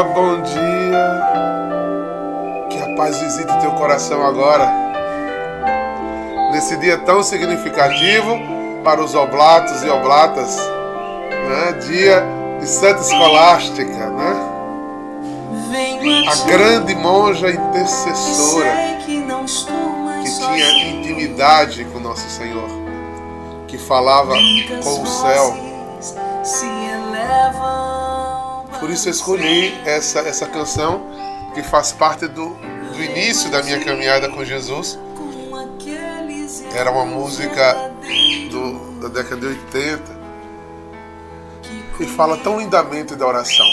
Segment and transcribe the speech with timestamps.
[0.00, 1.22] dia, bom dia.
[2.70, 4.70] Que a paz visite teu coração agora.
[6.52, 8.38] Nesse dia tão significativo
[8.82, 10.56] para os oblatos e oblatas,
[11.48, 11.72] né?
[11.86, 12.24] Dia
[12.58, 14.46] de Santa Escolástica, né?
[16.28, 22.68] A grande monja intercessora que tinha intimidade com nosso Senhor,
[23.66, 24.34] que falava
[24.82, 25.56] com o céu.
[28.80, 31.06] Por isso eu escolhi essa, essa canção
[31.54, 32.56] que faz parte do,
[32.94, 34.98] do início da minha caminhada com Jesus.
[36.74, 37.92] Era uma música
[38.50, 40.20] do, da década de 80
[42.00, 43.66] e fala tão lindamente da oração,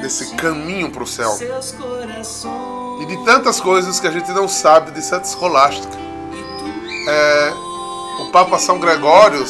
[0.00, 1.36] desse caminho para o céu
[3.00, 5.98] e de tantas coisas que a gente não sabe de Santa Escolástica.
[7.08, 7.52] É,
[8.20, 9.44] o Papa São Gregório,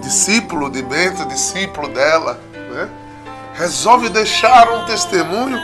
[0.00, 2.40] discípulo de Bento, discípulo dela,
[3.54, 5.58] resolve deixar um testemunho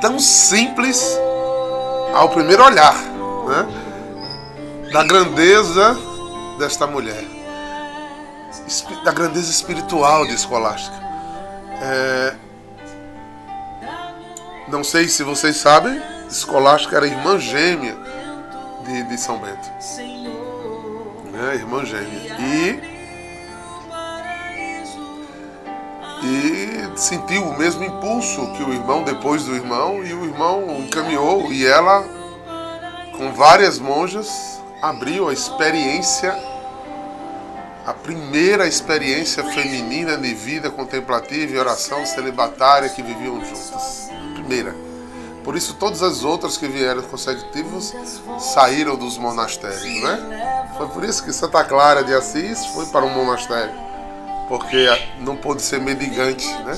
[0.00, 1.18] tão simples
[2.14, 5.96] ao primeiro olhar né, da grandeza
[6.58, 7.24] desta mulher,
[9.04, 10.96] da grandeza espiritual de Escolástica.
[11.80, 12.34] É,
[14.68, 17.96] não sei se vocês sabem, Escolástica era irmã gêmea
[18.84, 19.70] de, de São Bento.
[21.32, 21.54] Né?
[21.54, 22.36] Irmã gêmea.
[22.38, 22.91] E,
[26.22, 31.52] e sentiu o mesmo impulso que o irmão depois do irmão, e o irmão encaminhou,
[31.52, 32.04] e ela,
[33.16, 36.36] com várias monjas, abriu a experiência,
[37.84, 44.08] a primeira experiência feminina de vida contemplativa e oração celibatária que viviam juntas.
[44.34, 44.74] Primeira.
[45.42, 47.92] Por isso todas as outras que vieram consecutivas
[48.38, 50.68] saíram dos monastérios, né?
[50.76, 53.74] Foi por isso que Santa Clara de Assis foi para um monastério,
[54.52, 54.86] porque
[55.20, 56.76] não pôde ser mendigante, né?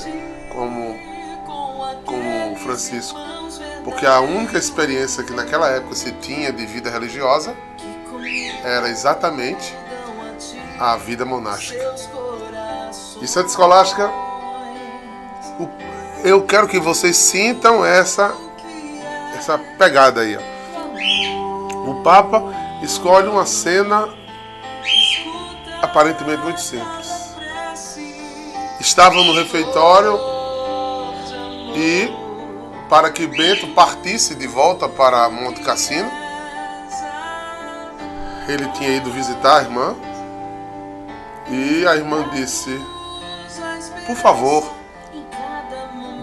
[0.49, 0.97] Como
[2.05, 3.19] como Francisco,
[3.83, 7.53] porque a única experiência que naquela época se tinha de vida religiosa
[8.63, 9.75] era exatamente
[10.79, 11.83] a vida monástica.
[13.21, 14.09] E Santa Escolástica,
[16.23, 18.33] eu quero que vocês sintam essa
[19.37, 20.37] essa pegada aí.
[20.37, 21.91] Ó.
[21.91, 22.41] O Papa
[22.81, 24.07] escolhe uma cena
[25.81, 27.04] aparentemente muito simples.
[28.85, 30.19] Estavam no refeitório
[31.75, 32.07] e
[32.87, 36.09] para que Bento partisse de volta para Monte Cassino,
[38.47, 39.95] ele tinha ido visitar a irmã
[41.49, 42.79] e a irmã disse:
[44.05, 44.71] Por favor,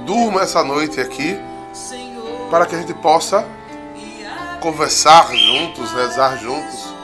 [0.06, 1.36] durma essa noite aqui
[2.48, 3.44] para que a gente possa
[4.60, 6.94] conversar juntos, rezar juntos.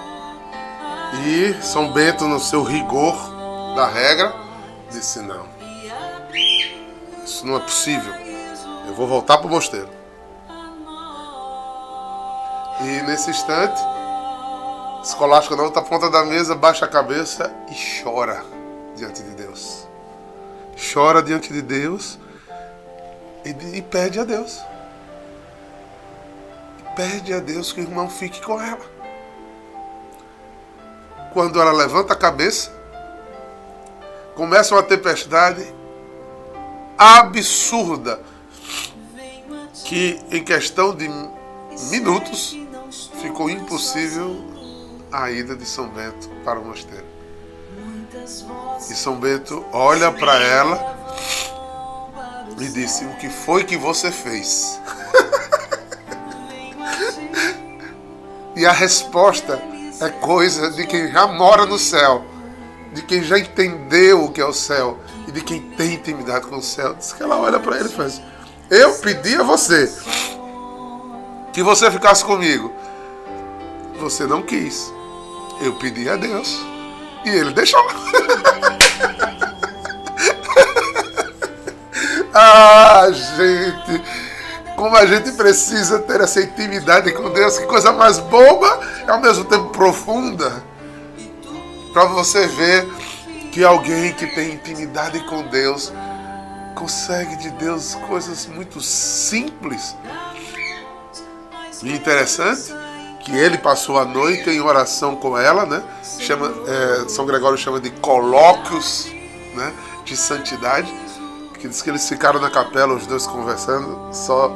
[1.26, 4.47] E São Bento, no seu rigor da regra,
[4.90, 5.46] disse: Não,
[7.24, 8.12] isso não é possível.
[8.86, 9.90] Eu vou voltar para o mosteiro.
[12.80, 13.80] E nesse instante,
[15.02, 18.44] Escolástica na outra ponta da mesa baixa a cabeça e chora
[18.96, 19.86] diante de Deus.
[20.92, 22.18] Chora diante de Deus
[23.44, 24.60] e, e pede a Deus
[26.98, 28.84] pede a Deus que o irmão fique com ela.
[31.32, 32.72] Quando ela levanta a cabeça,
[34.38, 35.66] começa uma tempestade
[36.96, 38.20] absurda
[39.84, 41.10] que em questão de
[41.90, 42.56] minutos
[43.20, 44.36] ficou impossível
[45.10, 47.04] a ida de São Bento para o mosteiro.
[48.78, 50.96] E São Bento olha para ela
[52.60, 54.80] e disse: O que foi que você fez?
[58.56, 59.62] E a resposta
[60.00, 62.24] é coisa de quem já mora no céu,
[62.98, 64.98] de quem já entendeu o que é o céu
[65.28, 66.94] e de quem tem intimidade com o céu.
[66.94, 68.20] Diz que ela olha para ele e faz:
[68.68, 69.88] Eu pedi a você
[71.52, 72.72] que você ficasse comigo.
[74.00, 74.92] Você não quis.
[75.60, 76.58] Eu pedi a Deus.
[77.24, 77.86] E ele deixou.
[82.34, 84.02] ah, gente
[84.76, 89.20] como a gente precisa ter essa intimidade com Deus, que coisa mais boba e ao
[89.20, 90.62] mesmo tempo profunda.
[91.92, 92.86] Para você ver
[93.52, 95.92] que alguém que tem intimidade com Deus
[96.74, 99.96] consegue de Deus coisas muito simples.
[101.82, 102.74] E interessante
[103.24, 105.82] que ele passou a noite em oração com ela, né?
[106.18, 109.10] Chama, é, São Gregório chama de colóquios
[109.54, 109.72] né?
[110.04, 110.92] de santidade.
[111.58, 114.48] Que diz que eles ficaram na capela, os dois conversando, só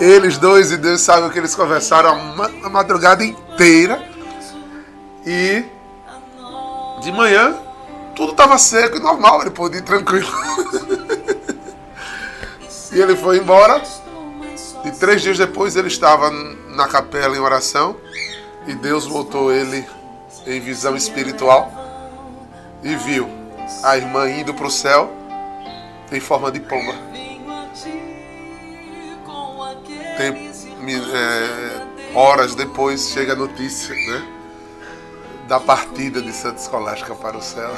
[0.00, 2.10] eles dois e Deus sabe o que eles conversaram
[2.64, 4.00] a madrugada inteira.
[5.26, 5.64] E
[7.00, 7.56] de manhã
[8.18, 10.28] tudo estava seco e normal, ele pôde ir tranquilo.
[12.90, 13.82] E ele foi embora.
[14.84, 17.96] E três dias depois ele estava na capela em oração.
[18.66, 19.86] E Deus voltou ele
[20.46, 21.70] em visão espiritual.
[22.82, 23.28] E viu
[23.84, 25.12] a irmã indo para o céu
[26.10, 26.94] em forma de pomba.
[30.16, 30.50] Tem,
[31.14, 34.37] é, horas depois chega a notícia, né?
[35.48, 37.70] Da partida de Santa Escolástica para o céu.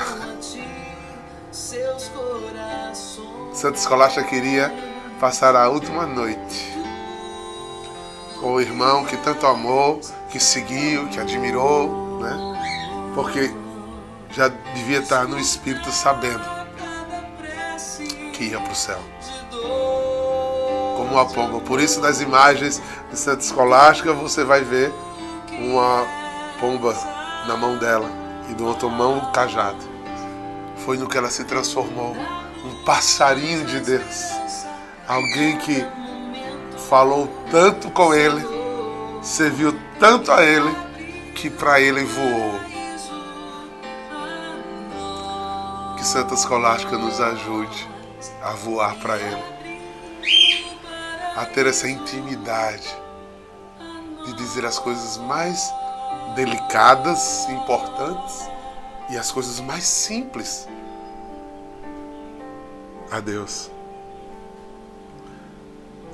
[3.52, 4.74] Santa Escolástica queria
[5.20, 6.76] passar a última noite
[8.40, 10.00] com o irmão que tanto amou,
[10.30, 13.12] que seguiu, que admirou, né?
[13.14, 13.54] Porque
[14.32, 16.42] já devia estar no espírito sabendo
[18.32, 18.98] que ia para o céu.
[20.96, 21.60] Como uma pomba.
[21.60, 22.82] Por isso, nas imagens
[23.12, 24.92] de Santa Escolástica, você vai ver
[25.52, 26.04] uma
[26.58, 27.19] pomba
[27.50, 28.08] na mão dela
[28.48, 29.84] e do outro mão um cajado.
[30.84, 32.16] Foi no que ela se transformou.
[32.64, 34.30] Um passarinho de Deus.
[35.08, 35.84] Alguém que
[36.88, 38.40] falou tanto com ele,
[39.20, 40.72] serviu tanto a ele,
[41.34, 42.60] que para ele voou.
[45.96, 47.88] Que Santa Escolástica nos ajude
[48.42, 49.42] a voar para Ele,
[51.36, 52.88] a ter essa intimidade
[54.24, 55.70] de dizer as coisas mais
[56.34, 58.48] delicadas, importantes
[59.10, 60.68] e as coisas mais simples
[63.10, 63.70] a Deus.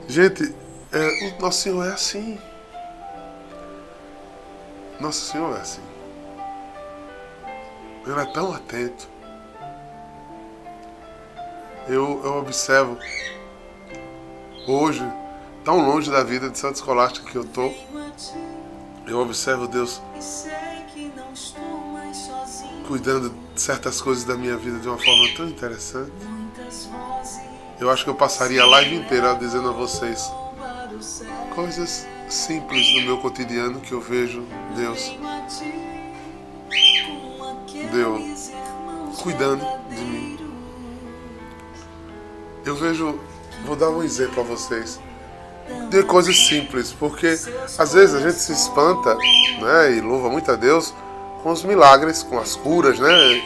[0.09, 0.55] Gente,
[0.93, 2.39] é, o nosso Senhor é assim.
[5.01, 5.83] Nosso Senhor é assim.
[8.07, 9.17] Ele é tão atento
[11.89, 12.99] eu, eu observo
[14.67, 15.05] hoje,
[15.65, 17.73] tão longe da vida de Santa Escolástica que eu tô,
[19.07, 20.03] eu observo Deus
[22.87, 26.13] cuidando de certas coisas da minha vida de uma forma tão interessante.
[27.79, 30.31] Eu acho que eu passaria a live inteira dizendo a vocês
[31.55, 35.13] coisas simples no meu cotidiano que eu vejo Deus
[37.93, 38.51] Deus
[39.23, 40.39] cuidando de mim.
[42.65, 43.19] Eu vejo,
[43.65, 45.01] vou dar um exemplo a vocês
[45.91, 47.29] de coisas simples, porque
[47.79, 50.95] às vezes a gente se espanta, né, e louva muito a Deus
[51.43, 53.43] com os milagres, com as curas, né,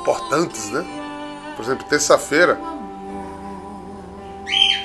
[0.00, 0.84] importantes, né?
[1.56, 2.58] Por exemplo, terça-feira,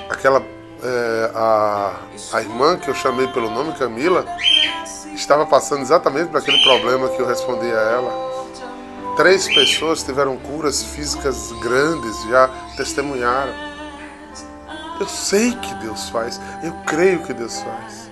[0.10, 0.42] aquela
[0.84, 1.96] é, a,
[2.34, 4.26] a irmã que eu chamei pelo nome Camila
[5.14, 8.34] estava passando exatamente por aquele problema que eu respondi a ela.
[9.16, 13.73] Três pessoas tiveram curas físicas grandes, já testemunharam.
[15.00, 18.12] Eu sei que Deus faz, eu creio que Deus faz.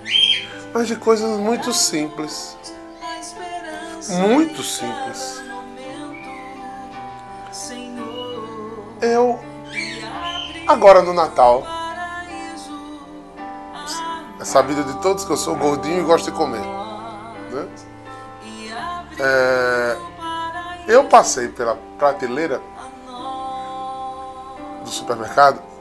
[0.72, 2.56] Mas de coisas muito simples.
[4.08, 5.42] Muito simples.
[9.00, 9.40] Eu,
[10.66, 11.64] agora no Natal,
[14.40, 16.62] é sabido de todos que eu sou gordinho e gosto de comer.
[17.50, 17.68] Né?
[19.18, 19.98] É,
[20.88, 22.60] eu passei pela prateleira
[24.82, 25.71] do supermercado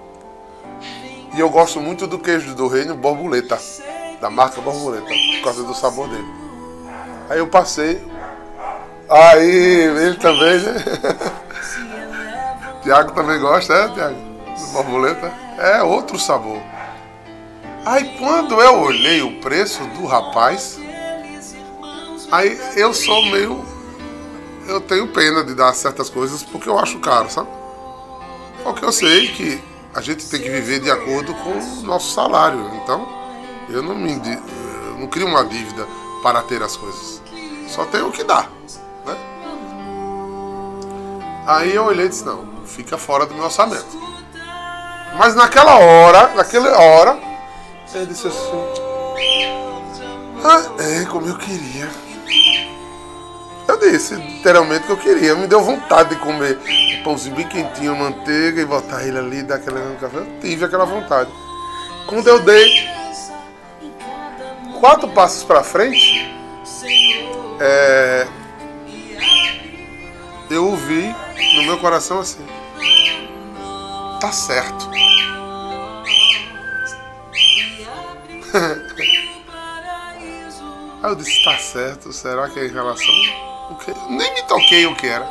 [1.34, 3.58] e eu gosto muito do queijo do reino borboleta,
[4.20, 6.28] da marca borboleta, por causa do sabor dele.
[7.30, 8.06] Aí eu passei.
[9.10, 10.84] Aí, ele também, né?
[12.84, 14.16] Tiago também gosta, é, Tiago?
[14.74, 15.32] Borboleta?
[15.58, 16.62] É outro sabor.
[17.86, 20.80] Aí quando eu olhei o preço do rapaz,
[22.32, 23.66] aí eu sou meio.
[24.68, 27.50] Eu tenho pena de dar certas coisas porque eu acho caro, sabe?
[28.64, 32.72] Porque eu sei que a gente tem que viver de acordo com o nosso salário.
[32.76, 33.08] Então,
[33.70, 35.88] eu não me eu não crio uma dívida
[36.24, 37.22] para ter as coisas.
[37.68, 38.48] Só tenho o que dá.
[39.06, 39.18] Né?
[41.48, 44.00] Aí eu olhei e disse, não, fica fora do meu orçamento.
[45.18, 47.20] Mas naquela hora, naquela hora,
[47.94, 48.92] ele disse assim,
[50.44, 51.90] ah, é como eu queria.
[53.72, 55.34] Eu disse literalmente que eu queria.
[55.34, 56.60] Me deu vontade de comer
[57.00, 60.18] um pãozinho bem quentinho, manteiga e botar ele ali, dar aquela no café.
[60.18, 61.32] Eu tive aquela vontade.
[62.06, 62.86] Quando eu dei
[64.82, 66.30] quatro passos para frente,
[67.62, 68.28] é,
[70.50, 71.16] eu ouvi
[71.56, 72.46] no meu coração assim:
[74.20, 74.92] tá certo.
[81.02, 83.51] Aí eu disse: tá certo, será que é em relação
[84.10, 85.28] nem me toquei o que era.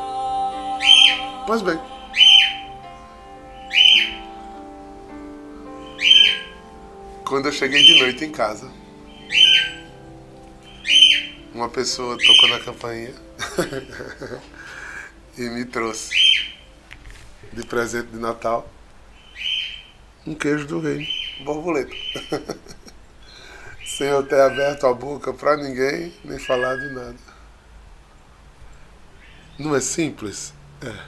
[1.47, 1.79] Pois bem.
[7.25, 8.71] Quando eu cheguei de noite em casa,
[11.55, 13.15] uma pessoa tocou na campainha
[15.39, 16.11] e me trouxe
[17.53, 18.69] de presente de Natal
[20.27, 21.09] um queijo do rei,
[21.45, 21.95] borboleta.
[23.87, 27.30] Sem eu ter aberto a boca para ninguém, nem falado nada.
[29.61, 30.55] Não é simples?
[30.81, 31.05] É.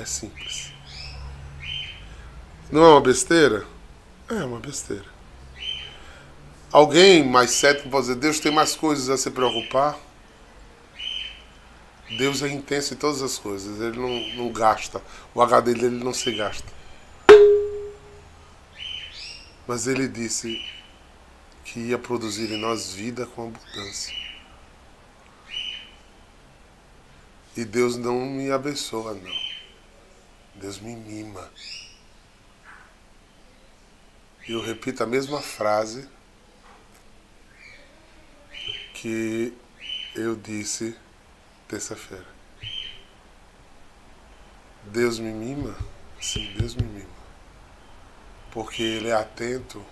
[0.00, 0.72] É simples.
[2.72, 3.66] Não é uma besteira?
[4.26, 5.04] É uma besteira.
[6.72, 9.98] Alguém mais cético pode dizer, Deus tem mais coisas a se preocupar.
[12.16, 15.02] Deus é intenso em todas as coisas, ele não, não gasta.
[15.34, 16.72] O HD dele não se gasta.
[19.66, 20.64] Mas ele disse
[21.66, 24.25] que ia produzir em nós vida com abundância.
[27.56, 29.46] E Deus não me abençoa, não.
[30.56, 31.50] Deus me mima.
[34.46, 36.06] Eu repito a mesma frase
[38.92, 39.56] que
[40.14, 40.94] eu disse
[41.66, 42.26] terça-feira.
[44.84, 45.76] Deus me mima?
[46.20, 47.08] Sim, Deus me mima.
[48.50, 49.84] Porque Ele é atento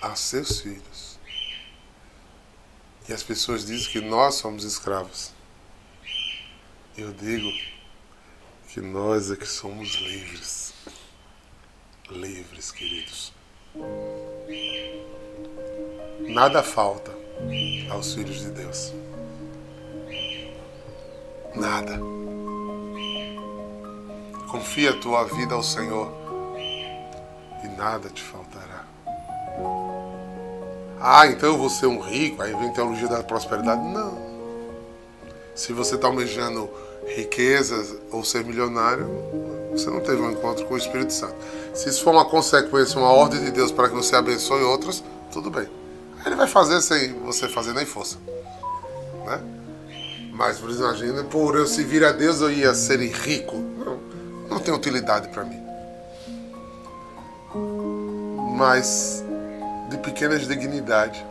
[0.00, 1.17] a seus filhos.
[3.08, 5.32] E as pessoas dizem que nós somos escravos.
[6.96, 7.50] Eu digo
[8.68, 10.74] que nós é que somos livres.
[12.10, 13.32] Livres, queridos.
[16.28, 17.10] Nada falta
[17.90, 18.92] aos filhos de Deus.
[21.54, 21.98] Nada.
[24.50, 26.12] Confia a tua vida ao Senhor
[27.64, 28.37] e nada te faltará.
[31.00, 33.82] Ah, então eu vou ser um rico, aí vem teologia da prosperidade.
[33.82, 34.18] Não.
[35.54, 36.68] Se você está almejando
[37.06, 39.06] riquezas ou ser milionário,
[39.72, 41.36] você não teve um encontro com o Espírito Santo.
[41.74, 45.02] Se isso for uma consequência, uma ordem de Deus para que você abençoe outros,
[45.32, 45.68] tudo bem.
[46.26, 48.18] Ele vai fazer sem você fazer nem força.
[49.24, 49.40] Né?
[50.32, 53.56] Mas, por imagina, por eu servir a Deus eu ia ser rico.
[53.56, 53.98] Não,
[54.48, 55.62] não tem utilidade para mim.
[58.56, 59.24] Mas
[59.88, 61.24] de pequenas dignidades.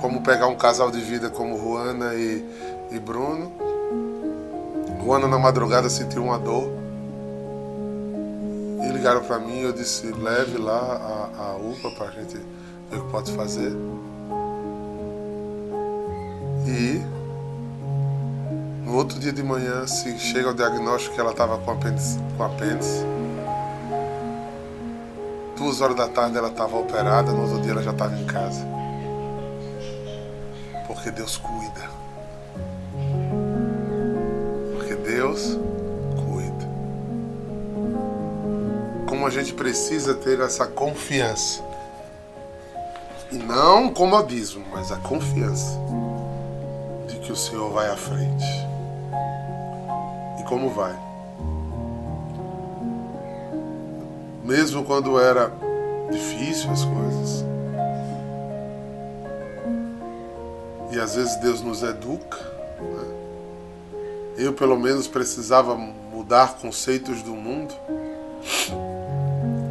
[0.00, 2.44] Como pegar um casal de vida como Juana e,
[2.90, 3.52] e Bruno.
[5.02, 6.68] Juana na madrugada sentiu uma dor.
[8.82, 12.36] E ligaram para mim eu disse, leve lá a, a UPA para a gente
[12.90, 13.72] ver o que pode fazer.
[16.66, 17.02] E
[18.84, 22.44] no outro dia de manhã se chega o diagnóstico que ela estava com apêndice, com
[22.44, 23.04] apêndice.
[25.68, 28.66] Duas horas da tarde ela estava operada, no outro dia ela já estava em casa.
[30.86, 31.90] Porque Deus cuida.
[34.72, 35.58] Porque Deus
[36.16, 36.66] cuida.
[39.06, 41.62] Como a gente precisa ter essa confiança
[43.30, 45.78] e não comodismo, mas a confiança
[47.08, 48.66] de que o Senhor vai à frente.
[50.40, 51.07] E como vai?
[54.48, 55.52] Mesmo quando era
[56.10, 57.44] difícil as coisas.
[60.90, 62.38] E às vezes Deus nos educa.
[62.80, 63.04] Né?
[64.38, 67.74] Eu, pelo menos, precisava mudar conceitos do mundo.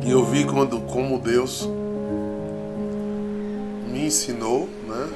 [0.05, 1.67] E eu vi quando, como Deus
[3.87, 5.09] me ensinou, né?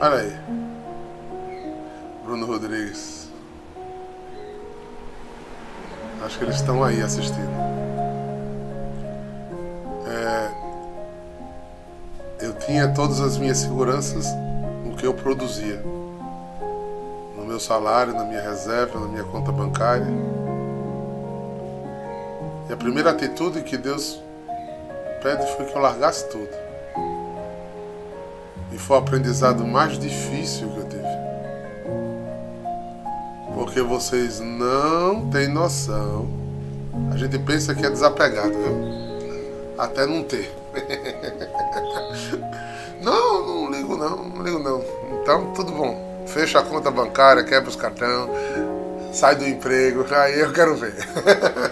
[0.00, 0.32] Olha aí.
[2.24, 3.19] Bruno Rodrigues.
[6.22, 7.50] Acho que eles estão aí assistindo.
[10.06, 10.50] É,
[12.44, 14.26] eu tinha todas as minhas seguranças
[14.84, 15.82] no que eu produzia.
[17.36, 20.06] No meu salário, na minha reserva, na minha conta bancária.
[22.68, 24.20] E a primeira atitude que Deus
[25.22, 26.50] pede foi que eu largasse tudo.
[28.72, 30.99] E foi o aprendizado mais difícil que eu tive.
[33.70, 36.28] Porque vocês não têm noção.
[37.12, 38.74] A gente pensa que é desapegado, viu?
[39.78, 40.52] Até não ter.
[43.00, 44.82] não, não ligo não, não ligo não.
[45.22, 46.24] Então, tudo bom.
[46.26, 48.28] Fecha a conta bancária, quebra os cartão,
[49.12, 50.92] sai do emprego, aí eu quero ver.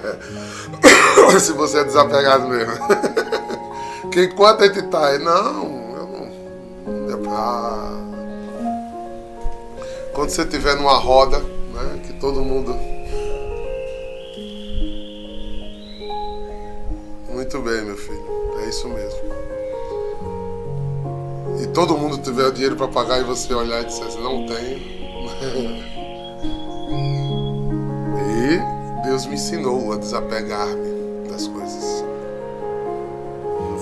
[1.41, 2.75] Se você é desapegado mesmo.
[4.13, 6.07] Que enquanto a gente tá aí, não, eu
[7.19, 7.35] não.
[7.35, 7.99] Ah,
[10.15, 12.75] quando você estiver numa roda, né, que todo mundo.
[17.29, 18.25] Muito bem, meu filho,
[18.61, 19.21] é isso mesmo.
[21.63, 24.47] E todo mundo tiver o dinheiro para pagar e você olhar e dizer assim, não
[24.47, 24.79] tenho.
[28.19, 28.61] e
[29.07, 32.09] Deus me ensinou a desapegar-me das coisas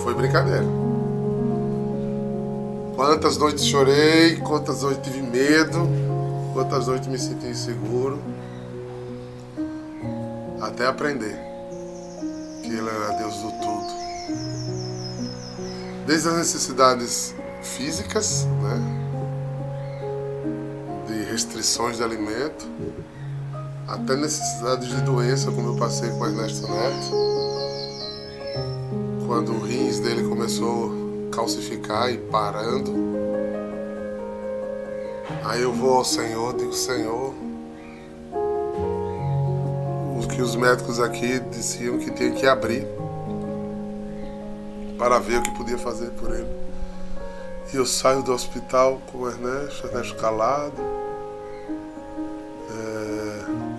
[0.07, 0.65] foi brincadeira.
[2.95, 5.89] Quantas noites chorei, quantas noites tive medo,
[6.57, 8.19] Quantas noites me senti inseguro
[10.59, 11.39] até aprender
[12.63, 13.87] que Ele era Deus do tudo.
[16.07, 18.81] Desde as necessidades físicas, né?
[21.07, 22.67] de restrições de alimento,
[23.87, 27.11] até necessidades de doença, como eu passei com Ernesto Neto,
[29.27, 30.91] quando o rins dele começou
[31.31, 33.06] a calcificar e parando.
[35.49, 37.33] Aí eu vou ao Senhor, digo, Senhor,
[40.19, 42.85] o que os médicos aqui diziam que tinha que abrir
[44.99, 46.49] para ver o que podia fazer por ele.
[47.73, 50.83] E eu saio do hospital com o Ernesto, Ernesto calado,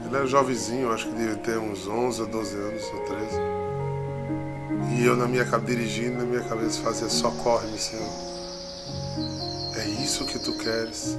[0.05, 3.39] ele era jovenzinho, acho que devia ter uns 11 ou 12 anos, ou 13.
[4.95, 8.07] E eu na minha dirigindo, na minha cabeça fazia socorre-me, Senhor.
[9.75, 11.17] É isso que tu queres.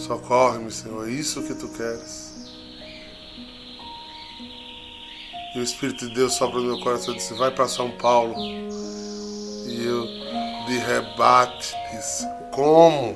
[0.00, 2.30] Socorre-me, Senhor, é isso que tu queres.
[5.54, 8.34] E o Espírito de Deus sopra no meu coração e disse, vai para São Paulo.
[8.38, 10.06] E eu
[10.66, 13.14] de rebate disse, como?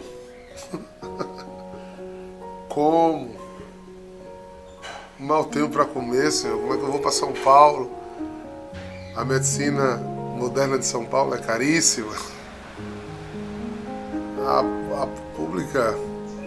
[2.69, 3.35] como?
[5.19, 6.61] mal tenho para comer, Senhor.
[6.61, 7.91] Como é que eu vou para São Paulo?
[9.17, 9.97] A medicina
[10.37, 12.13] moderna de São Paulo é caríssima.
[14.47, 14.61] A,
[15.03, 15.97] a pública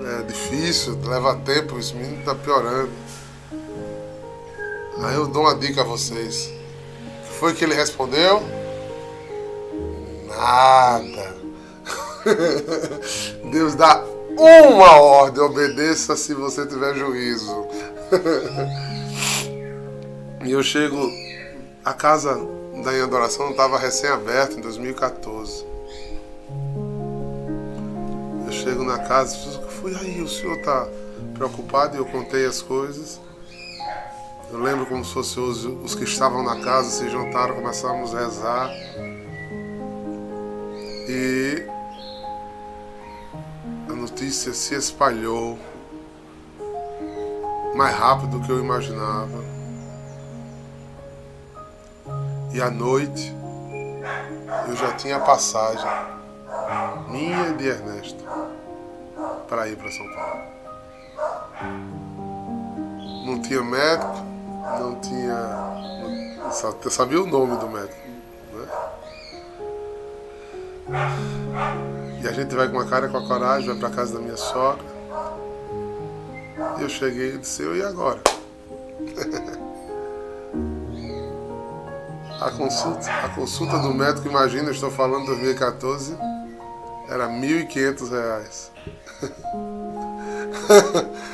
[0.08, 2.92] é difícil, leva tempo, esse menino está piorando.
[5.04, 6.52] Aí eu dou uma dica a vocês.
[7.40, 8.42] Foi que ele respondeu?
[10.28, 11.38] Nada.
[13.52, 14.04] Deus dá
[14.38, 17.68] uma ordem, obedeça se você tiver juízo.
[20.46, 21.28] e eu chego.
[21.86, 22.36] A casa
[22.84, 25.66] da Em Adoração estava recém-aberta em 2014.
[28.46, 29.36] Eu chego na casa
[29.82, 30.88] fui aí, o senhor está
[31.36, 33.20] preocupado e eu contei as coisas.
[34.52, 38.72] Eu lembro como se fossem os, que estavam na casa se juntaram, começamos a rezar.
[41.10, 41.66] E
[43.90, 45.60] a notícia se espalhou
[47.76, 49.44] mais rápido do que eu imaginava.
[52.54, 53.36] E à noite
[54.68, 55.86] eu já tinha passagem
[57.10, 58.26] minha de Ernesto
[59.47, 60.41] para ir para São Paulo.
[63.25, 64.25] Não tinha médico,
[64.80, 66.38] não tinha.
[66.41, 66.51] Não,
[66.89, 68.08] sabia o nome do médico.
[68.53, 68.67] Né?
[72.21, 74.38] E a gente vai com a cara com a coragem, vai para casa da minha
[74.38, 74.86] sogra.
[76.80, 78.21] Eu cheguei e disse, eu e agora?
[82.39, 86.17] a, consulta, a consulta do médico, imagina, eu estou falando de 2014,
[87.10, 88.70] era R$ 1.500.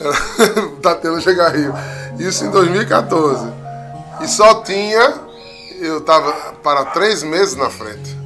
[0.82, 1.74] tá tendo chegar Rio.
[2.18, 3.52] Isso em 2014.
[4.22, 5.14] E só tinha,
[5.78, 8.16] eu estava para três meses na frente.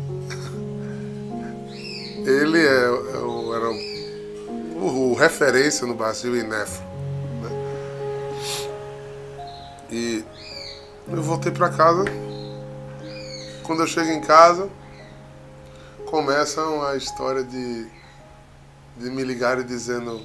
[2.24, 3.70] Ele é, é, era
[4.80, 6.82] o referência no Brasil em nefro.
[7.42, 7.50] Né?
[9.90, 10.24] E
[11.08, 12.04] eu voltei para casa.
[13.64, 14.68] Quando eu chego em casa,
[16.14, 17.88] começa a história de,
[18.96, 20.22] de me ligarem dizendo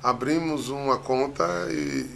[0.00, 2.08] abrimos uma conta e,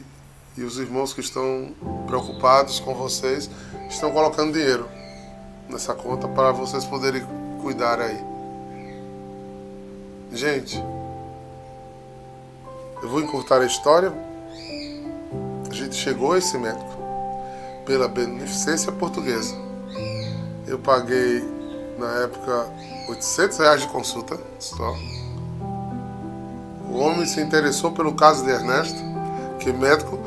[0.56, 1.74] e os irmãos que estão
[2.06, 3.50] preocupados com vocês
[3.88, 4.88] estão colocando dinheiro
[5.68, 7.26] nessa conta para vocês poderem
[7.60, 8.24] cuidar aí.
[10.30, 10.80] Gente,
[13.02, 14.12] eu vou encurtar a história.
[15.68, 16.96] A gente chegou a esse médico
[17.84, 19.56] pela beneficência portuguesa.
[20.68, 21.59] Eu paguei,
[22.00, 22.66] na época,
[23.08, 24.96] 800 reais de consulta só.
[26.88, 28.98] O homem se interessou pelo caso de Ernesto,
[29.60, 30.18] que médico,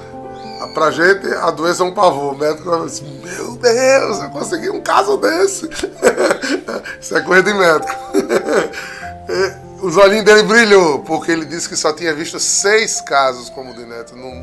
[0.74, 2.34] pra gente a doença é um pavor.
[2.34, 5.68] O médico falou assim, meu Deus, eu consegui um caso desse.
[7.02, 7.94] Isso é coisa de médico.
[9.84, 13.74] Os olhinhos dele brilhou, porque ele disse que só tinha visto seis casos como o
[13.74, 14.34] de Neto no,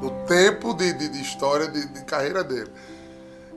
[0.00, 2.70] no tempo de, de, de história de, de, carreira dele.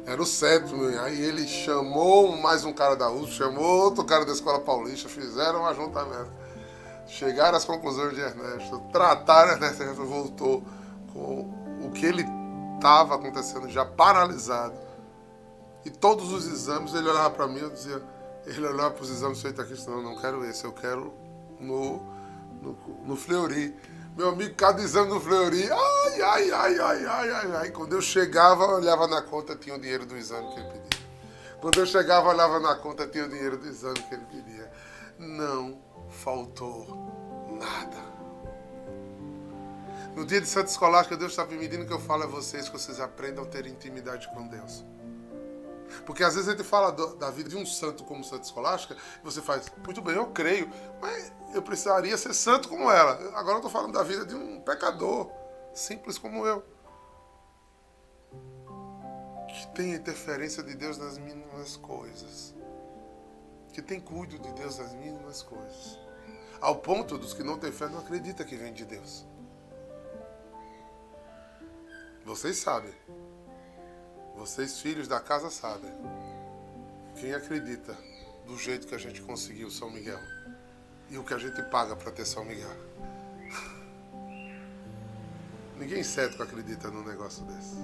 [0.07, 4.31] Era o sétimo, aí ele chamou mais um cara da USP, chamou outro cara da
[4.31, 6.31] Escola Paulista, fizeram um ajuntamento.
[7.07, 10.63] Chegaram às conclusões de Ernesto, trataram Ernesto, Ernesto voltou
[11.11, 12.25] com o que ele
[12.75, 14.75] estava acontecendo já paralisado.
[15.83, 18.01] E todos os exames, ele olhava para mim e dizia
[18.45, 21.13] ele olhava para os exames feitos aqui não, não quero esse, eu quero
[21.59, 22.01] no,
[22.61, 23.75] no, no Fleury.
[24.17, 27.69] Meu amigo, exame no Fleury, ai, ai, ai, ai, ai, ai, ai.
[27.71, 31.07] Quando eu chegava, olhava na conta, tinha o dinheiro do exame que ele pedia.
[31.61, 34.71] Quando eu chegava, olhava na conta, tinha o dinheiro do exame que ele pedia.
[35.19, 36.87] Não faltou
[37.59, 38.07] nada.
[40.15, 42.99] No dia de Santa Escolástica, Deus está pedindo que eu fale a vocês que vocês
[42.99, 44.83] aprendam a ter intimidade com Deus.
[46.05, 48.95] Porque às vezes a gente fala do, da vida de um santo como Santa Escolástica,
[49.21, 50.69] e você faz, muito bem, eu creio,
[51.01, 53.13] mas eu precisaria ser santo como ela.
[53.37, 55.31] Agora eu estou falando da vida de um pecador,
[55.73, 56.63] simples como eu.
[59.47, 62.53] Que tem interferência de Deus nas mínimas coisas.
[63.73, 65.99] Que tem cuido de Deus nas mínimas coisas.
[66.59, 69.25] Ao ponto dos que não têm fé não acreditam que vem de Deus.
[72.25, 72.93] Vocês sabem.
[74.37, 75.91] Vocês, filhos da casa, sabem.
[77.19, 77.97] Quem acredita
[78.45, 80.19] do jeito que a gente conseguiu São Miguel
[81.09, 82.69] e o que a gente paga para ter São Miguel.
[85.77, 87.75] Ninguém cético acredita num negócio desse.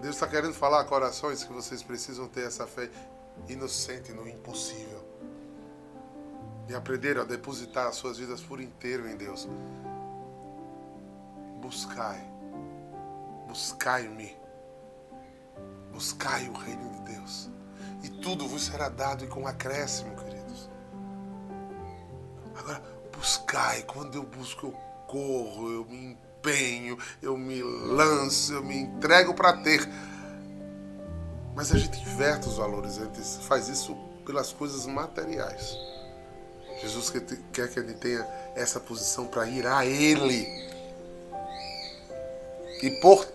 [0.00, 2.88] Deus está querendo falar a corações que vocês precisam ter essa fé
[3.48, 5.02] inocente no impossível.
[6.68, 9.48] E aprender a depositar as suas vidas por inteiro em Deus.
[11.60, 12.31] Buscai.
[13.52, 14.34] Buscai-me.
[15.92, 17.50] Buscai o reino de Deus.
[18.02, 20.70] E tudo vos será dado e com acréscimo, queridos.
[22.56, 22.82] Agora,
[23.14, 23.82] buscai.
[23.82, 24.72] Quando eu busco, eu
[25.06, 29.86] corro, eu me empenho, eu me lanço, eu me entrego para ter.
[31.54, 35.76] Mas a gente inverte os valores, a gente faz isso pelas coisas materiais.
[36.80, 40.71] Jesus quer que a gente tenha essa posição para ir a Ele.
[42.82, 43.26] E por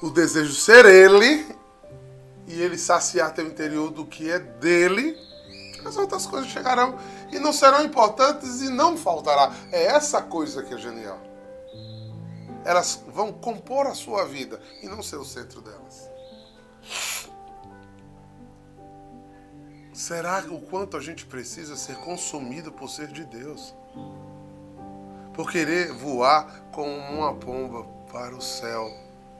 [0.00, 1.46] o desejo ser Ele,
[2.46, 5.18] e Ele saciar teu interior do que é dele,
[5.84, 6.98] as outras coisas chegarão
[7.32, 9.52] e não serão importantes e não faltará.
[9.72, 11.18] É essa coisa que é genial.
[12.64, 16.10] Elas vão compor a sua vida e não ser o centro delas.
[19.92, 23.74] Será o quanto a gente precisa ser consumido por ser de Deus?
[25.32, 28.90] Por querer voar como uma pomba para o céu,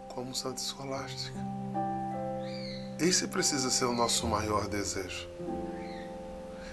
[0.09, 1.41] como Santa Escolástica.
[3.01, 5.27] Esse precisa ser o nosso maior desejo.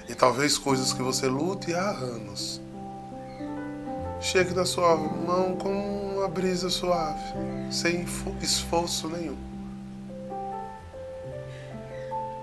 [0.09, 2.59] E talvez coisas que você lute há anos
[4.19, 7.23] chegue na sua mão com uma brisa suave,
[7.71, 8.05] sem
[8.41, 9.37] esforço nenhum.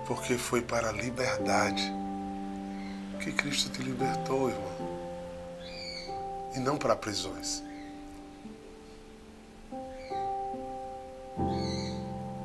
[0.07, 1.83] Porque foi para a liberdade
[3.19, 4.97] que Cristo te libertou, irmão.
[6.55, 7.61] E não para prisões.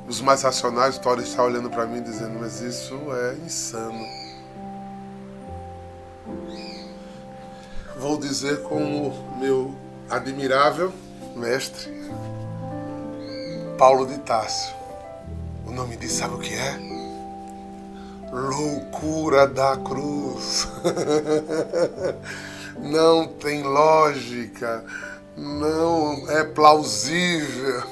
[0.07, 4.05] Os mais racionais podem estar olhando para mim dizendo, mas isso é insano.
[7.97, 9.75] Vou dizer como meu
[10.09, 10.93] admirável
[11.35, 11.91] mestre
[13.77, 14.73] Paulo de Tássio.
[15.65, 16.79] O nome disso sabe o que é?
[18.31, 20.69] Loucura da cruz.
[22.79, 24.85] Não tem lógica
[25.37, 27.83] não é plausível,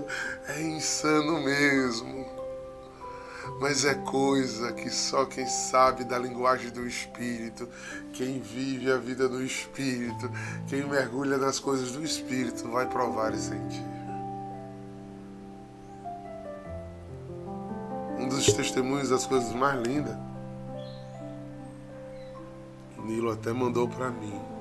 [0.48, 2.26] é insano mesmo.
[3.60, 7.68] Mas é coisa que só quem sabe da linguagem do Espírito,
[8.12, 10.30] quem vive a vida do Espírito,
[10.66, 13.84] quem mergulha nas coisas do Espírito, vai provar e sentir.
[18.18, 20.16] Um dos testemunhos das coisas mais lindas,
[23.04, 24.56] Nilo até mandou para mim.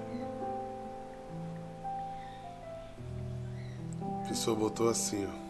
[4.36, 5.45] pessoa botou assim, ó.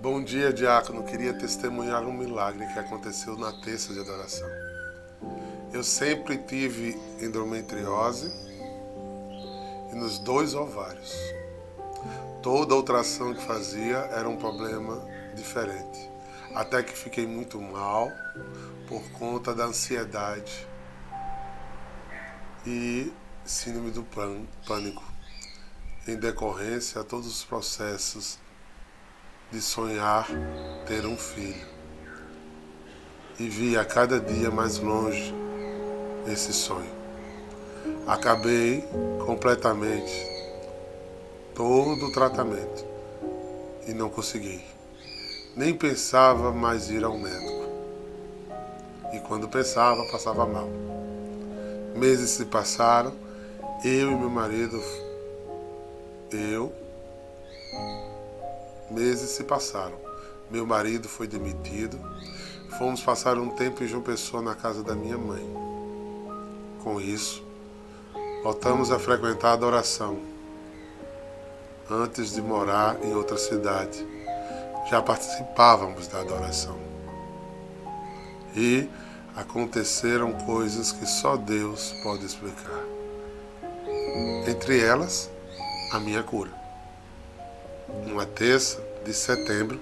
[0.00, 1.02] Bom dia, diácono.
[1.02, 4.48] Queria testemunhar um milagre que aconteceu na terça de adoração.
[5.72, 8.32] Eu sempre tive endometriose
[9.90, 11.12] e nos dois ovários.
[12.40, 16.08] Toda ultrassom que fazia era um problema diferente.
[16.54, 18.08] Até que fiquei muito mal
[18.86, 20.64] por conta da ansiedade.
[22.64, 23.12] E
[23.44, 24.04] síndrome do
[24.64, 25.02] pânico,
[26.06, 28.38] em decorrência a todos os processos
[29.50, 30.26] de sonhar
[30.86, 31.66] ter um filho.
[33.38, 35.34] E vi a cada dia mais longe
[36.26, 36.90] esse sonho.
[38.06, 38.84] Acabei
[39.24, 40.26] completamente
[41.54, 42.84] todo o tratamento
[43.86, 44.62] e não consegui.
[45.56, 47.68] Nem pensava mais ir ao médico.
[49.14, 50.68] E quando pensava, passava mal.
[51.94, 53.28] Meses se passaram
[53.84, 54.82] eu e meu marido,
[56.32, 56.72] eu,
[58.90, 59.96] meses se passaram.
[60.50, 61.98] Meu marido foi demitido.
[62.78, 65.44] Fomos passar um tempo em João Pessoa na casa da minha mãe.
[66.82, 67.42] Com isso,
[68.42, 70.18] voltamos a frequentar a adoração.
[71.90, 74.06] Antes de morar em outra cidade,
[74.90, 76.78] já participávamos da adoração.
[78.54, 78.88] E
[79.36, 82.84] aconteceram coisas que só Deus pode explicar.
[84.46, 85.30] Entre elas,
[85.92, 86.57] a minha cura.
[88.06, 89.80] Uma terça de setembro,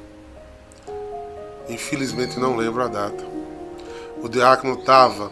[1.69, 3.25] infelizmente não lembro a data.
[4.23, 5.31] O diácono estava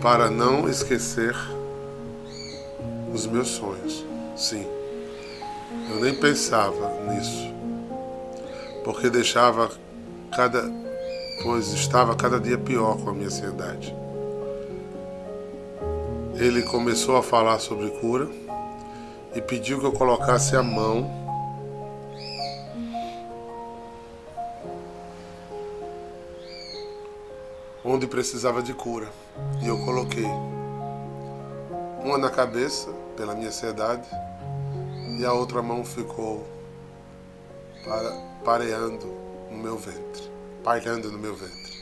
[0.00, 1.34] para não esquecer
[3.12, 4.04] os meus sonhos.
[4.36, 4.66] Sim,
[5.90, 7.52] eu nem pensava nisso,
[8.84, 9.70] porque deixava
[10.34, 10.70] cada,
[11.42, 13.94] pois estava cada dia pior com a minha ansiedade.
[16.34, 18.28] Ele começou a falar sobre cura
[19.34, 21.10] e pediu que eu colocasse a mão
[27.84, 29.10] onde precisava de cura.
[29.62, 30.26] E eu coloquei
[32.04, 34.08] uma na cabeça, pela minha ansiedade,
[35.18, 36.46] e a outra mão ficou
[38.44, 39.06] pareando
[39.50, 40.30] no meu ventre,
[40.62, 41.72] pairando no meu ventre.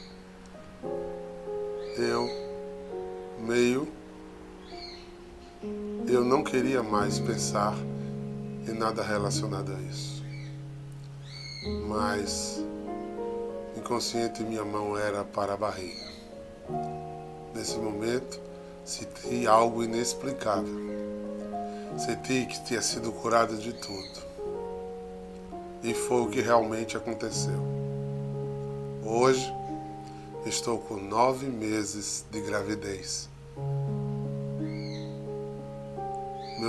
[1.97, 2.29] Eu,
[3.39, 3.89] meio,
[6.13, 7.77] eu não queria mais pensar
[8.67, 10.25] em nada relacionado a isso.
[11.87, 12.61] Mas
[13.77, 16.11] inconsciente minha mão era para a barriga.
[17.55, 18.41] Nesse momento,
[18.85, 20.91] senti algo inexplicável.
[21.97, 24.21] Senti que tinha sido curado de tudo.
[25.83, 27.61] E foi o que realmente aconteceu.
[29.05, 29.53] Hoje,
[30.45, 33.29] estou com nove meses de gravidez.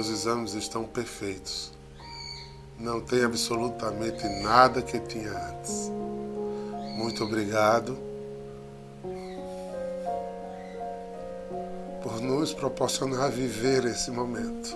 [0.01, 1.71] Meus exames estão perfeitos.
[2.79, 5.91] Não tem absolutamente nada que tinha antes.
[6.97, 7.95] Muito obrigado
[12.01, 14.75] por nos proporcionar viver esse momento.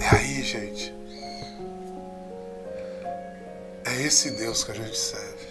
[0.00, 0.94] É aí, gente.
[3.84, 5.46] É esse Deus que a gente serve.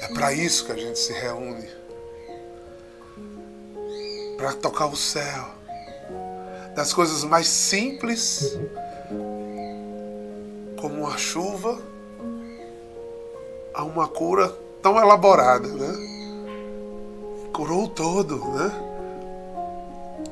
[0.00, 1.81] É para isso que a gente se reúne.
[4.42, 5.44] Para tocar o céu.
[6.74, 8.58] Das coisas mais simples
[10.80, 11.78] como uma chuva
[13.72, 14.52] a uma cura
[14.82, 15.94] tão elaborada, né?
[17.52, 18.72] Curou todo, né?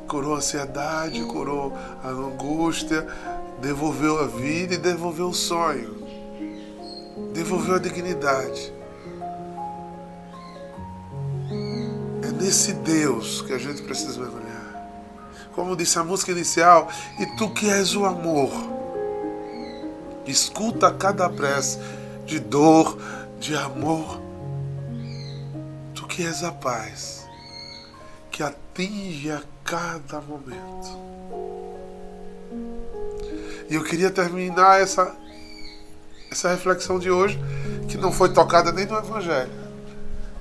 [0.08, 3.06] Curou a ansiedade, curou a angústia,
[3.60, 6.04] devolveu a vida e devolveu o sonho.
[7.32, 8.79] Devolveu a dignidade.
[12.50, 14.50] Nesse Deus que a gente precisa mergulhar.
[15.54, 16.88] Como disse a música inicial,
[17.20, 18.50] e tu que és o amor
[20.26, 21.78] Escuta cada prece
[22.26, 22.98] de dor,
[23.38, 24.20] de amor.
[25.94, 27.26] Tu que és a paz
[28.30, 30.88] que atinge a cada momento.
[33.68, 35.16] E eu queria terminar essa,
[36.30, 37.38] essa reflexão de hoje,
[37.88, 39.59] que não foi tocada nem no Evangelho.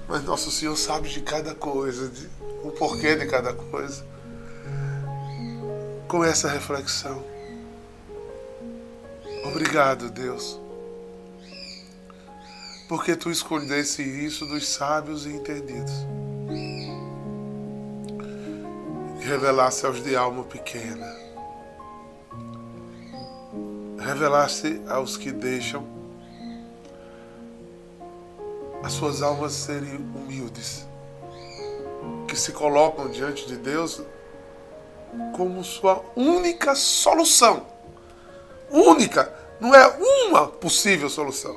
[0.09, 2.27] Mas Nosso Senhor sabe de cada coisa, de,
[2.63, 4.03] o porquê de cada coisa.
[6.07, 7.23] Com essa reflexão.
[9.45, 10.59] Obrigado, Deus,
[12.87, 15.93] porque tu escondesse isso dos sábios e entendidos.
[19.19, 21.15] E revelaste aos de alma pequena.
[23.99, 25.98] Revelaste aos que deixam
[28.83, 30.85] as suas almas serem humildes,
[32.27, 34.01] que se colocam diante de Deus
[35.35, 37.65] como sua única solução
[38.71, 39.87] única, não é
[40.27, 41.55] uma possível solução.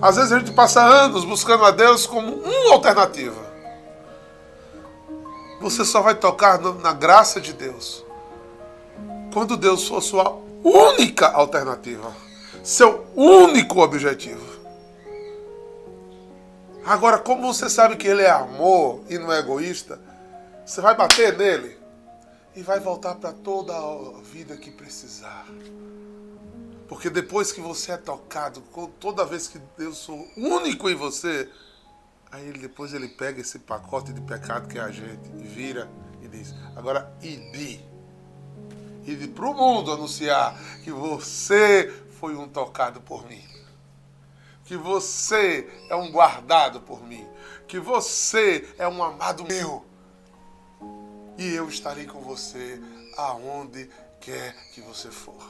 [0.00, 3.48] Às vezes a gente passa anos buscando a Deus como uma alternativa.
[5.60, 8.04] Você só vai tocar na graça de Deus
[9.32, 12.14] quando Deus for sua única alternativa,
[12.62, 14.47] seu único objetivo.
[16.88, 20.00] Agora, como você sabe que Ele é amor e não é egoísta,
[20.64, 21.76] você vai bater nele
[22.56, 25.44] e vai voltar para toda a vida que precisar.
[26.88, 28.62] Porque depois que você é tocado,
[28.98, 31.50] toda vez que Deus é único em você,
[32.32, 35.90] aí depois ele pega esse pacote de pecado que é a gente e vira
[36.22, 37.84] e diz: agora ide.
[39.04, 43.57] Ide para o mundo anunciar que você foi um tocado por mim.
[44.68, 47.26] Que você é um guardado por mim.
[47.66, 49.82] Que você é um amado meu.
[51.38, 52.78] E eu estarei com você
[53.16, 53.88] aonde
[54.20, 55.42] quer que você for.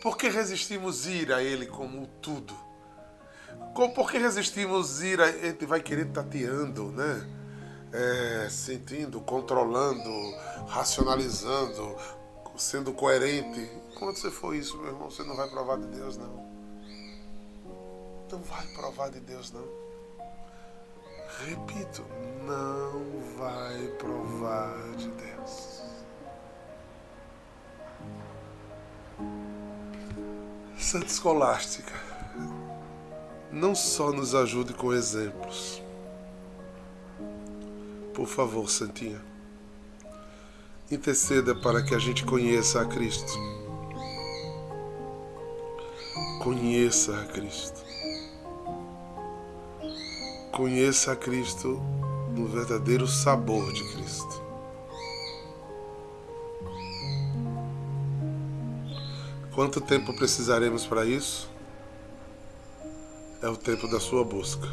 [0.00, 2.54] Por que resistimos ir a Ele como tudo?
[3.74, 5.66] Por que resistimos ir a Ele?
[5.66, 7.28] Vai querer tateando, né?
[7.92, 10.08] É, sentindo, controlando,
[10.68, 11.96] racionalizando,
[12.56, 13.68] sendo coerente.
[13.98, 16.49] Quando você for isso, meu irmão, você não vai provar de Deus, não.
[18.30, 19.66] Não vai provar de Deus, não.
[21.46, 22.04] Repito,
[22.46, 25.82] não vai provar de Deus.
[30.78, 31.92] Santa Escolástica,
[33.50, 35.82] não só nos ajude com exemplos.
[38.14, 39.20] Por favor, Santinha,
[40.88, 43.32] interceda para que a gente conheça a Cristo.
[46.42, 47.89] Conheça a Cristo.
[50.60, 51.80] Conheça a Cristo
[52.36, 54.42] no verdadeiro sabor de Cristo.
[59.54, 61.48] Quanto tempo precisaremos para isso?
[63.40, 64.68] É o tempo da sua busca.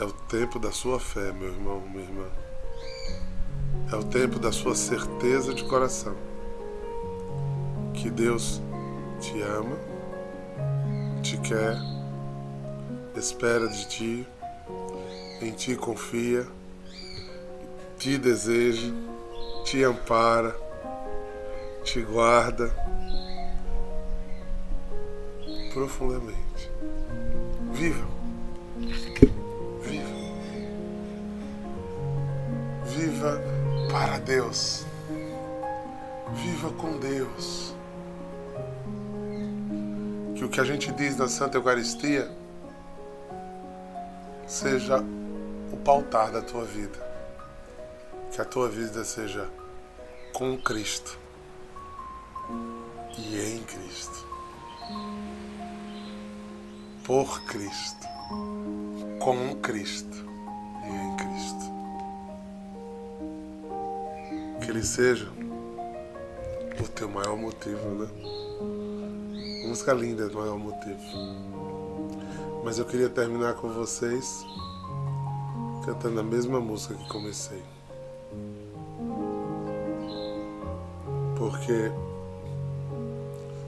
[0.00, 2.26] É o tempo da sua fé, meu irmão, minha irmã.
[3.92, 6.16] É o tempo da sua certeza de coração
[7.94, 8.60] que Deus
[9.20, 9.78] te ama,
[11.22, 11.78] te quer,
[13.20, 14.26] espera de ti,
[15.42, 16.46] em ti confia,
[17.98, 18.90] te deseja,
[19.62, 20.56] te ampara,
[21.84, 22.74] te guarda
[25.74, 26.72] profundamente.
[27.72, 28.06] Viva!
[29.82, 30.08] Viva!
[32.86, 33.42] Viva
[33.90, 34.86] para Deus!
[36.34, 37.74] Viva com Deus!
[40.34, 42.39] Que o que a gente diz na Santa Eucaristia
[44.50, 44.98] seja
[45.72, 46.98] o pautar da tua vida.
[48.32, 49.48] Que a tua vida seja
[50.32, 51.18] com Cristo
[53.16, 54.28] e em Cristo.
[57.04, 58.06] Por Cristo,
[59.20, 60.26] com Cristo
[60.84, 61.70] e em Cristo.
[64.62, 65.28] Que Ele seja
[66.80, 68.08] o teu maior motivo, né?
[69.66, 71.69] Música linda, maior motivo.
[72.64, 74.44] Mas eu queria terminar com vocês
[75.84, 77.62] cantando a mesma música que comecei.
[81.38, 81.90] Porque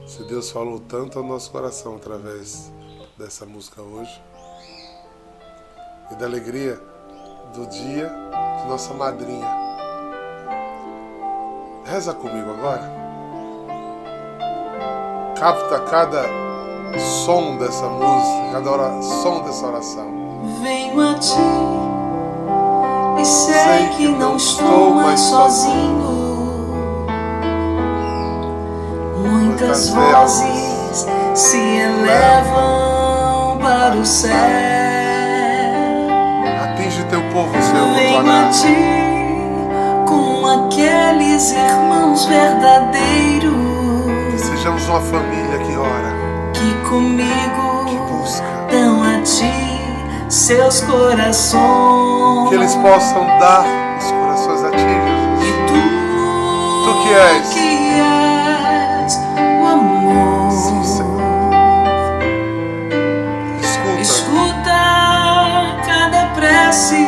[0.07, 2.71] se Deus falou tanto ao nosso coração através
[3.17, 4.23] dessa música hoje
[6.11, 6.79] e da alegria
[7.55, 8.11] do dia
[8.61, 9.51] de nossa madrinha.
[11.85, 13.03] Reza comigo agora.
[15.39, 16.52] Capta cada
[16.99, 20.07] som dessa música, cada hora, som dessa oração.
[20.61, 21.39] Venho a ti
[23.19, 26.23] e sei, sei que, que não estou mais sozinho.
[29.19, 34.33] Muitas vozes se elevam para o céu.
[36.65, 37.95] Atinge teu povo, Senhor.
[37.95, 38.77] Venho a ti
[40.09, 43.53] com aqueles irmãos verdadeiros.
[44.33, 45.42] Que sejamos uma família
[46.93, 48.45] comigo que busca.
[48.71, 49.51] dão a ti
[50.29, 52.49] seus corações.
[52.51, 53.65] Que eles possam dar
[53.99, 55.49] os corações a ti, Jesus.
[55.49, 55.75] E tu,
[56.85, 57.49] tu que és.
[57.49, 57.61] Que
[59.07, 59.19] és
[59.63, 60.51] o amor.
[60.53, 61.23] Sim, Senhor.
[63.63, 64.01] Escuta.
[64.03, 64.81] Escuta
[65.87, 67.07] cada prece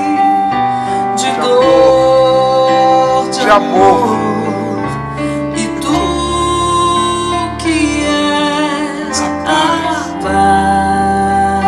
[1.16, 4.23] de, De dor, de, De amor.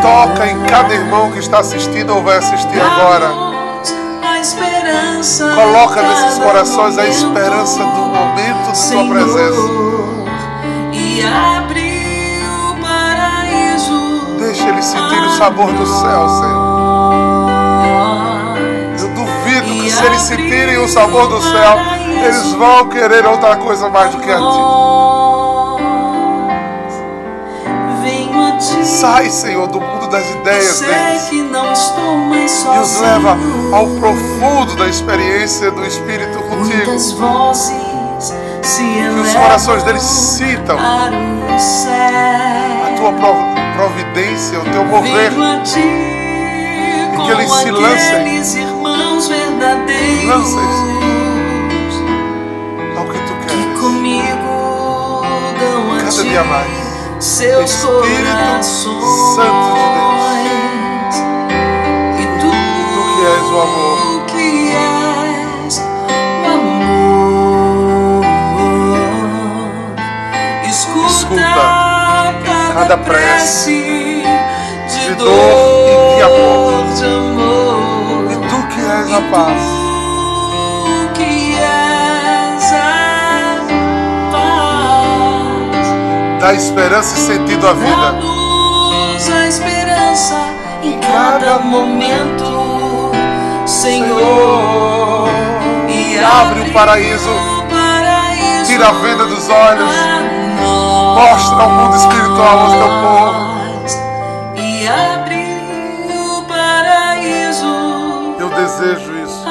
[0.07, 3.29] Toca em cada irmão que está assistindo ou vai assistir agora.
[5.57, 9.61] Coloca nesses corações a esperança do momento de Senhor, presença.
[10.93, 14.37] E abre o paraíso.
[14.39, 16.77] Deixa eles sentirem o sabor do céu, Senhor.
[19.01, 21.79] Eu duvido que se eles sentirem o sabor do céu,
[22.25, 24.61] eles vão querer outra coisa mais do que a ti.
[28.05, 28.87] Venho a ti.
[28.87, 31.23] Sai, Senhor, do mundo das ideias deles
[32.75, 33.37] e os leva
[33.73, 36.93] ao profundo da experiência do Espírito contigo.
[39.15, 40.77] Que os corações deles céu.
[42.87, 45.31] a tua prov- providência, o teu mover.
[47.17, 48.25] Com que eles se lancem.
[50.27, 50.97] Lancem-se.
[52.97, 53.79] ao que tu que queres.
[56.01, 56.86] Cada dia mais.
[57.27, 59.35] Seus Espírito corações.
[59.35, 59.75] Santo
[62.15, 64.25] de E tu, Tu que és o amor.
[64.27, 68.25] que és o amor.
[70.69, 74.23] Escuta, Escuta cada, cada prece
[74.89, 76.85] de, dor e de amor.
[76.95, 78.33] de amor.
[78.33, 79.86] E tu que és a paz.
[86.47, 88.11] Dá esperança e sentido à vida.
[88.21, 90.37] luz a esperança
[90.81, 93.11] em cada momento,
[93.67, 95.29] Senhor.
[95.89, 97.31] E Abre o paraíso.
[98.65, 99.91] Tira a venda dos olhos.
[101.17, 103.35] Mostra ao mundo espiritual ao teu povo.
[104.55, 105.47] E abre
[106.15, 109.45] o paraíso Eu desejo isso.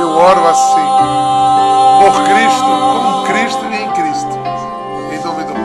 [0.00, 0.88] Eu oro assim.
[2.00, 3.07] Por Cristo, com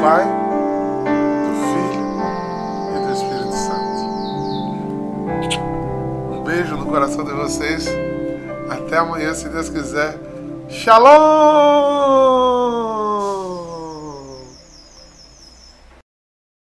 [0.03, 0.25] Pai,
[1.45, 2.03] do Filho
[2.93, 4.01] e do Espírito Santo.
[6.29, 7.87] Um beijo no coração de vocês.
[8.69, 10.19] Até amanhã, se Deus quiser.
[10.67, 11.92] Shalom!